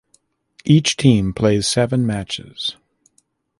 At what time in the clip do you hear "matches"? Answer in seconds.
2.07-2.75